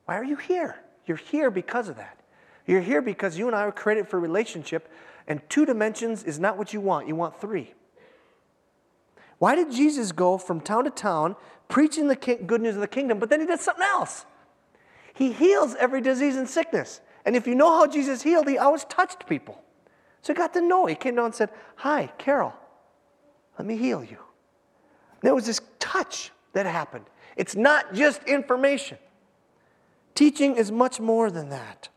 [0.06, 0.76] Why are you here?
[1.06, 2.20] You're here because of that.
[2.68, 4.92] You're here because you and I were created for relationship,
[5.28, 7.08] and two dimensions is not what you want.
[7.08, 7.74] You want three.
[9.40, 11.36] Why did Jesus go from town to town
[11.68, 14.26] preaching the good news of the kingdom, but then he did something else?
[15.14, 17.02] He heals every disease and sickness.
[17.26, 19.62] And if you know how Jesus healed, he always touched people.
[20.22, 20.86] So he got to know.
[20.86, 22.54] He came down and said, Hi, Carol,
[23.58, 24.18] let me heal you.
[25.22, 27.06] There was this touch that happened.
[27.36, 28.98] It's not just information.
[30.14, 31.90] Teaching is much more than that.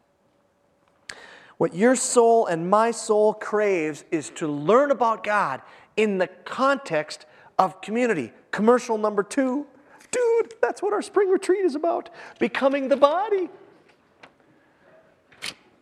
[1.59, 5.61] What your soul and my soul craves is to learn about God
[5.97, 7.27] in the context
[7.59, 8.33] of community.
[8.53, 9.67] Commercial number two.
[10.11, 13.51] Dude, that's what our spring retreat is about becoming the body.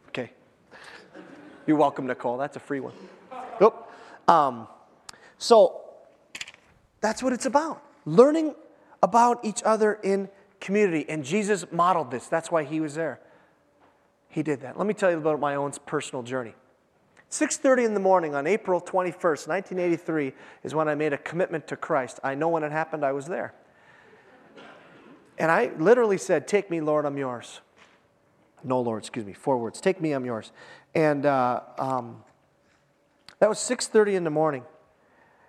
[0.08, 0.32] Okay.
[1.66, 2.38] You're welcome, Nicole.
[2.38, 2.94] That's a free one.
[3.60, 3.92] Nope.
[4.26, 4.66] Um,
[5.38, 5.82] so
[7.00, 8.54] that's what it's about learning
[9.02, 10.28] about each other in
[10.60, 11.04] community.
[11.08, 12.28] And Jesus modeled this.
[12.28, 13.20] That's why he was there.
[14.36, 14.76] He did that.
[14.76, 16.54] Let me tell you about my own personal journey.
[17.30, 21.76] 6:30 in the morning on April 21st, 1983 is when I made a commitment to
[21.76, 22.20] Christ.
[22.22, 23.54] I know when it happened, I was there.
[25.38, 27.62] And I literally said, "Take me, Lord, I'm yours."
[28.62, 29.32] No, Lord, excuse me.
[29.32, 29.80] Four words.
[29.80, 30.52] Take me, I'm yours.
[30.94, 32.22] And uh, um,
[33.38, 34.64] that was 6:30 in the morning.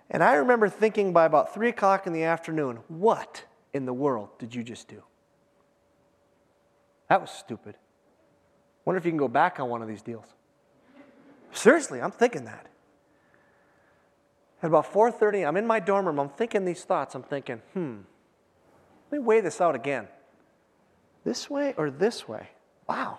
[0.08, 4.30] And I remember thinking by about three o'clock in the afternoon, what in the world
[4.38, 5.02] did you just do?
[7.10, 7.76] That was stupid.
[8.88, 10.24] Wonder if you can go back on one of these deals.
[11.52, 12.68] Seriously, I'm thinking that.
[14.62, 16.18] At about 4:30, I'm in my dorm room.
[16.18, 17.14] I'm thinking these thoughts.
[17.14, 17.98] I'm thinking, hmm,
[19.10, 20.08] let me weigh this out again.
[21.22, 22.48] This way or this way?
[22.88, 23.18] Wow,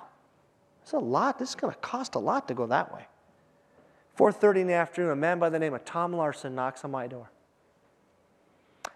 [0.81, 1.37] it's a lot.
[1.37, 3.05] This is going to cost a lot to go that way.
[4.17, 7.05] 4:30 in the afternoon, a man by the name of Tom Larson knocks on my
[7.05, 7.29] door.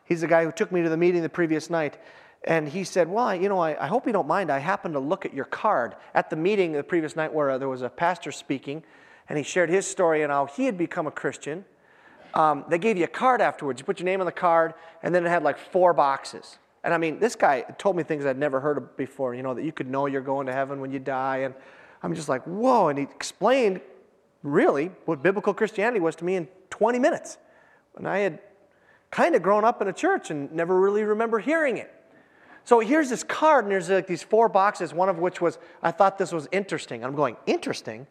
[0.05, 1.99] He's the guy who took me to the meeting the previous night.
[2.45, 4.51] And he said, Well, you know, I, I hope you don't mind.
[4.51, 7.57] I happened to look at your card at the meeting the previous night where uh,
[7.57, 8.83] there was a pastor speaking,
[9.29, 11.65] and he shared his story and how he had become a Christian.
[12.33, 13.79] Um, they gave you a card afterwards.
[13.79, 16.57] You put your name on the card, and then it had like four boxes.
[16.83, 19.53] And I mean, this guy told me things I'd never heard of before, you know,
[19.53, 21.37] that you could know you're going to heaven when you die.
[21.37, 21.53] And
[22.01, 22.89] I'm just like, whoa.
[22.89, 23.79] And he explained
[24.41, 27.37] really what biblical Christianity was to me in 20 minutes.
[27.95, 28.39] And I had
[29.11, 31.93] kind of grown up in a church and never really remember hearing it.
[32.65, 35.91] So here's this card, and there's like these four boxes, one of which was, I
[35.91, 37.03] thought this was interesting.
[37.03, 38.07] I'm going, interesting?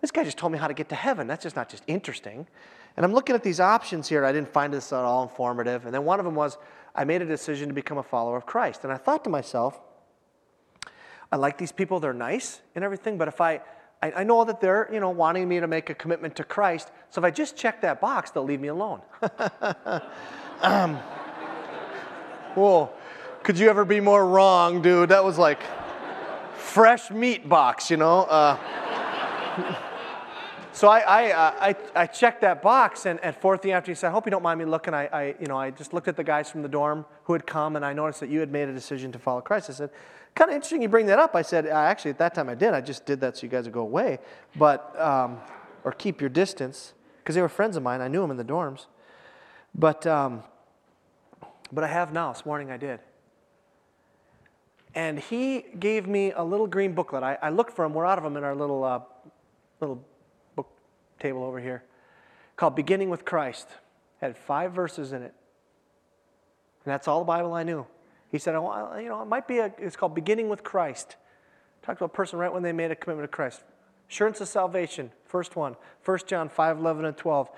[0.00, 1.26] This guy just told me how to get to heaven.
[1.26, 2.46] That's just not just interesting.
[2.96, 4.24] And I'm looking at these options here.
[4.24, 5.84] I didn't find this at all informative.
[5.84, 6.58] And then one of them was,
[6.94, 8.82] I made a decision to become a follower of Christ.
[8.82, 9.80] And I thought to myself,
[11.32, 13.60] I like these people, they're nice and everything, but if I,
[14.02, 16.90] I, I know that they're, you know, wanting me to make a commitment to Christ,
[17.10, 19.00] so if I just check that box, they'll leave me alone.
[20.62, 20.96] um,
[22.54, 22.90] whoa,
[23.42, 25.08] could you ever be more wrong, dude?
[25.08, 25.60] That was like
[26.54, 28.22] fresh meat box, you know?
[28.22, 28.56] Uh,
[30.72, 33.98] so I, I, uh, I, I, checked that box, and at fourth the afternoon, he
[33.98, 34.94] said, I hope you don't mind me looking.
[34.94, 37.46] I, I, you know, I just looked at the guys from the dorm who had
[37.46, 39.70] come, and I noticed that you had made a decision to follow Christ.
[39.70, 39.90] I said,
[40.34, 41.34] kind of interesting you bring that up.
[41.34, 42.74] I said, actually, at that time I did.
[42.74, 44.18] I just did that so you guys would go away,
[44.56, 45.38] but, um,
[45.82, 48.00] or keep your distance, because they were friends of mine.
[48.00, 48.86] I knew them in the dorms.
[49.74, 50.42] But, um,
[51.72, 52.32] but I have now.
[52.32, 53.00] This morning I did.
[54.94, 57.22] And he gave me a little green booklet.
[57.22, 57.94] I, I looked for them.
[57.94, 59.00] We're out of them in our little, uh,
[59.80, 60.04] little
[60.56, 60.68] book
[61.18, 61.84] table over here
[62.60, 63.66] called Beginning with Christ.
[64.20, 65.32] It had five verses in it.
[66.84, 67.86] And that's all the Bible I knew.
[68.30, 71.16] He said, oh, you know, it might be a, it's called Beginning with Christ.
[71.82, 73.62] Talked about a person right when they made a commitment to Christ.
[74.10, 75.74] Assurance of salvation, first one.
[76.04, 77.48] 1 John 5, 11, and 12.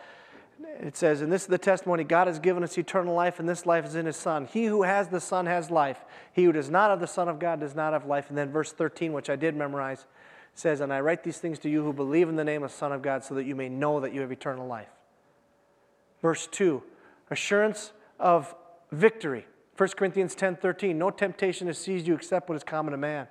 [0.80, 3.66] It says, and this is the testimony God has given us eternal life, and this
[3.66, 4.48] life is in his Son.
[4.52, 5.98] He who has the Son has life.
[6.32, 8.28] He who does not have the Son of God does not have life.
[8.28, 10.06] And then verse 13, which I did memorize,
[10.54, 12.76] says, And I write these things to you who believe in the name of the
[12.76, 14.90] Son of God, so that you may know that you have eternal life.
[16.20, 16.82] Verse 2
[17.30, 18.54] assurance of
[18.90, 19.46] victory.
[19.76, 20.98] 1 Corinthians 10 13.
[20.98, 23.26] No temptation has seized you except what is common to man.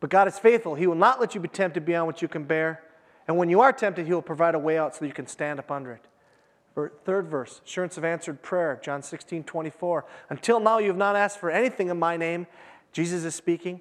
[0.00, 0.74] But God is faithful.
[0.74, 2.82] He will not let you be tempted beyond what you can bear.
[3.26, 5.26] And when you are tempted, He will provide a way out so that you can
[5.26, 6.04] stand up under it.
[6.74, 10.04] Third verse, assurance of answered prayer, John 16 24.
[10.30, 12.48] Until now, you have not asked for anything in my name.
[12.92, 13.80] Jesus is speaking.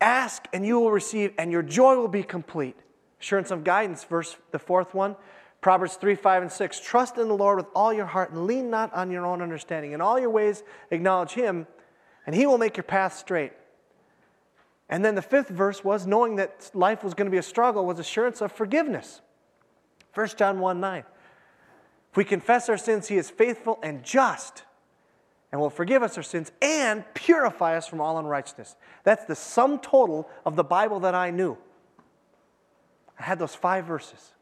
[0.00, 2.76] Ask and you will receive, and your joy will be complete.
[3.20, 5.14] Assurance of guidance, verse the fourth one.
[5.60, 6.80] Proverbs 3, 5, and 6.
[6.80, 9.92] Trust in the Lord with all your heart and lean not on your own understanding.
[9.92, 11.68] In all your ways, acknowledge Him,
[12.26, 13.52] and He will make your path straight.
[14.88, 17.86] And then the fifth verse was knowing that life was going to be a struggle,
[17.86, 19.20] was assurance of forgiveness.
[20.14, 21.04] 1 John 1 9.
[22.12, 24.62] If we confess our sins, He is faithful and just
[25.50, 28.76] and will forgive us our sins and purify us from all unrighteousness.
[29.02, 31.56] That's the sum total of the Bible that I knew.
[33.18, 34.32] I had those five verses.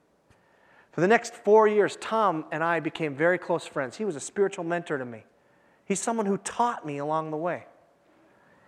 [0.93, 3.97] For the next four years, Tom and I became very close friends.
[3.97, 5.25] He was a spiritual mentor to me.
[5.85, 7.65] He's someone who taught me along the way.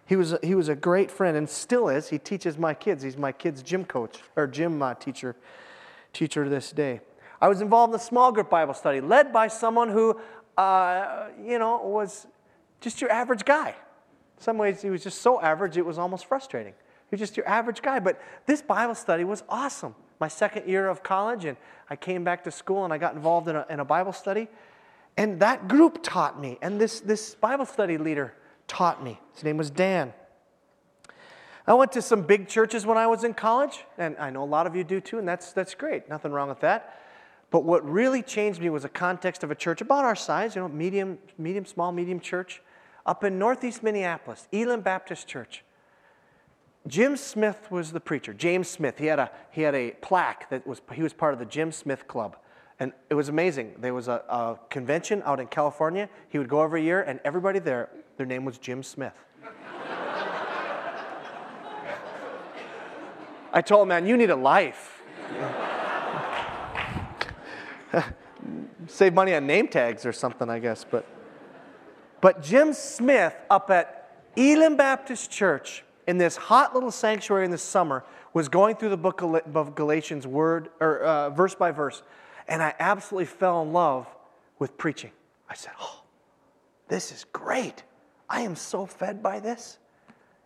[0.07, 2.09] He was, a, he was a great friend and still is.
[2.09, 3.03] He teaches my kids.
[3.03, 5.37] He's my kids' gym coach or gym uh, teacher,
[6.13, 7.01] teacher this day.
[7.43, 10.19] I was involved in a small group Bible study led by someone who,
[10.57, 12.29] uh, you know, was
[12.81, 13.71] just your average guy.
[13.71, 16.73] In some ways, he was just so average, it was almost frustrating.
[17.11, 17.99] He was just your average guy.
[17.99, 19.97] But this Bible study was awesome.
[20.21, 21.57] My second year of college, and
[21.91, 24.47] I came back to school and I got involved in a, in a Bible study.
[25.17, 28.35] And that group taught me, and this, this Bible study leader
[28.69, 29.21] taught me.
[29.35, 30.15] His name was Dan.
[31.67, 34.47] I went to some big churches when I was in college, and I know a
[34.47, 36.09] lot of you do too, and that's, that's great.
[36.09, 37.01] Nothing wrong with that.
[37.53, 40.63] But what really changed me was a context of a church about our size, you
[40.63, 42.63] know, medium, medium, small, medium church
[43.05, 45.63] up in northeast Minneapolis, Elim Baptist Church.
[46.89, 48.33] Jim Smith was the preacher.
[48.33, 48.99] James Smith.
[48.99, 51.71] He had a, he had a plaque that was, he was part of the Jim
[51.73, 52.39] Smith Club.
[52.81, 53.75] And it was amazing.
[53.79, 56.09] There was a, a convention out in California.
[56.31, 59.13] He would go every year, and everybody there, their name was Jim Smith.
[63.53, 65.03] I told him, man, you need a life.
[68.87, 70.85] Save money on name tags or something, I guess.
[70.89, 71.07] But
[72.21, 77.59] but Jim Smith up at Elim Baptist Church in this hot little sanctuary in the
[77.59, 82.03] summer was going through the book of Galatians word or uh, verse by verse,
[82.49, 84.07] and I absolutely fell in love
[84.59, 85.11] with preaching.
[85.49, 86.03] I said, "Oh,
[86.89, 87.83] this is great!
[88.29, 89.79] I am so fed by this,"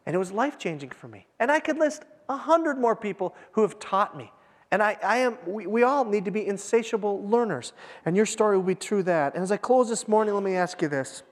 [0.07, 1.26] and it was life changing for me.
[1.38, 4.32] And I could list a hundred more people who have taught me.
[4.71, 7.73] And I, I am, we, we all need to be insatiable learners.
[8.05, 9.35] And your story will be true that.
[9.35, 11.23] And as I close this morning, let me ask you this.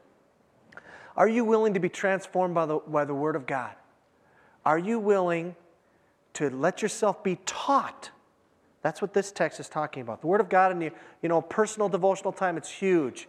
[1.16, 3.74] Are you willing to be transformed by the, by the Word of God?
[4.64, 5.56] Are you willing
[6.34, 8.10] to let yourself be taught?
[8.82, 10.20] That's what this text is talking about.
[10.20, 13.28] The Word of God in your you know, personal devotional time, it's huge.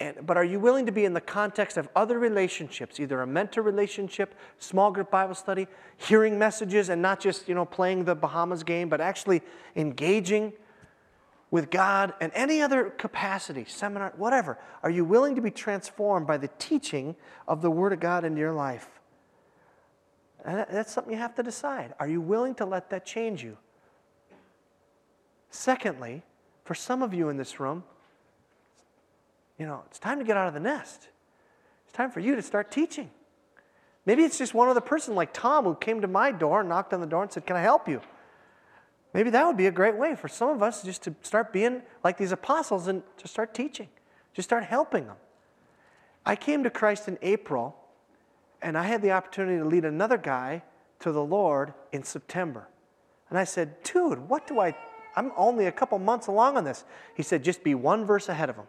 [0.00, 3.26] And, but are you willing to be in the context of other relationships, either a
[3.26, 8.14] mentor relationship, small group Bible study, hearing messages, and not just you know playing the
[8.14, 9.42] Bahamas game, but actually
[9.76, 10.52] engaging
[11.50, 14.58] with God and any other capacity, seminar, whatever?
[14.82, 18.38] Are you willing to be transformed by the teaching of the Word of God into
[18.38, 18.88] your life?
[20.44, 21.94] And that's something you have to decide.
[21.98, 23.56] Are you willing to let that change you?
[25.50, 26.22] Secondly,
[26.64, 27.82] for some of you in this room,
[29.58, 31.08] you know, it's time to get out of the nest.
[31.84, 33.10] It's time for you to start teaching.
[34.06, 36.92] Maybe it's just one other person like Tom who came to my door and knocked
[36.94, 38.00] on the door and said, Can I help you?
[39.12, 41.82] Maybe that would be a great way for some of us just to start being
[42.04, 43.88] like these apostles and to start teaching,
[44.34, 45.16] just start helping them.
[46.24, 47.76] I came to Christ in April,
[48.60, 50.62] and I had the opportunity to lead another guy
[51.00, 52.68] to the Lord in September.
[53.30, 54.74] And I said, Dude, what do I
[55.18, 56.84] I'm only a couple months along on this.
[57.16, 58.66] He said, just be one verse ahead of him.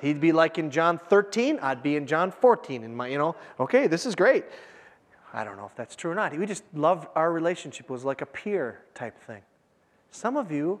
[0.00, 2.84] He'd be like in John 13, I'd be in John 14.
[2.84, 4.44] In my, you know, okay, this is great.
[5.32, 6.36] I don't know if that's true or not.
[6.36, 7.86] We just loved our relationship.
[7.86, 9.42] It was like a peer type thing.
[10.10, 10.80] Some of you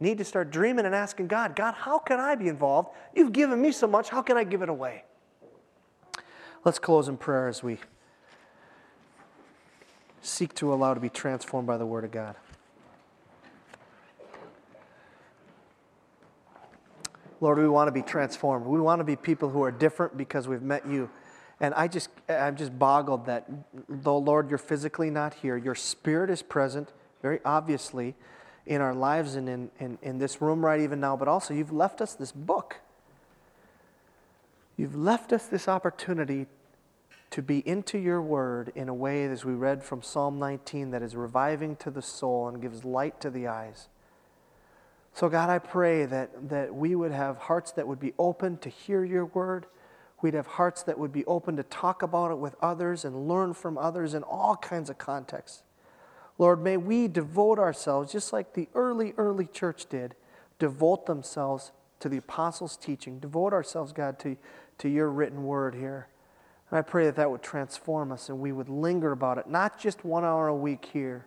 [0.00, 2.90] need to start dreaming and asking God, God, how can I be involved?
[3.14, 4.08] You've given me so much.
[4.08, 5.04] How can I give it away?
[6.64, 7.78] Let's close in prayer as we
[10.20, 12.36] seek to allow to be transformed by the Word of God.
[17.40, 18.66] Lord, we want to be transformed.
[18.66, 21.10] We want to be people who are different because we've met you.
[21.60, 23.48] And I just, I'm just boggled that
[23.88, 28.14] though, Lord, you're physically not here, your spirit is present very obviously
[28.66, 31.72] in our lives and in, in, in this room right even now, but also you've
[31.72, 32.80] left us this book.
[34.76, 36.46] You've left us this opportunity
[37.30, 41.02] to be into your word in a way, as we read from Psalm 19, that
[41.02, 43.88] is reviving to the soul and gives light to the eyes.
[45.16, 48.68] So, God, I pray that, that we would have hearts that would be open to
[48.68, 49.64] hear your word.
[50.20, 53.54] We'd have hearts that would be open to talk about it with others and learn
[53.54, 55.62] from others in all kinds of contexts.
[56.36, 60.16] Lord, may we devote ourselves, just like the early, early church did,
[60.58, 64.36] devote themselves to the apostles' teaching, devote ourselves, God, to,
[64.76, 66.08] to your written word here.
[66.70, 69.80] And I pray that that would transform us and we would linger about it, not
[69.80, 71.24] just one hour a week here,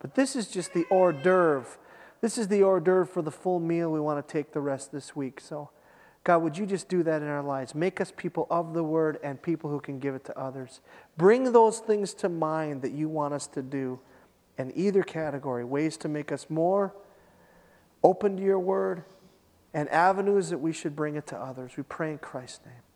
[0.00, 1.78] but this is just the hors d'oeuvre.
[2.20, 4.90] This is the hors d'oeuvre for the full meal we want to take the rest
[4.92, 5.40] this week.
[5.40, 5.70] So,
[6.24, 7.74] God, would you just do that in our lives?
[7.74, 10.80] Make us people of the word and people who can give it to others.
[11.16, 14.00] Bring those things to mind that you want us to do
[14.58, 16.94] in either category ways to make us more
[18.02, 19.04] open to your word
[19.72, 21.76] and avenues that we should bring it to others.
[21.76, 22.87] We pray in Christ's name.